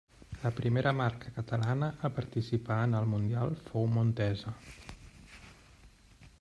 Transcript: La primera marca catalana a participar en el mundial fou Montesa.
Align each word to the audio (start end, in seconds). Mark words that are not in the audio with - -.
La 0.43 0.49
primera 0.59 0.91
marca 0.91 1.31
catalana 1.35 1.89
a 2.01 2.09
participar 2.19 2.79
en 2.87 2.97
el 3.01 3.11
mundial 3.11 3.55
fou 3.69 3.87
Montesa. 3.99 4.55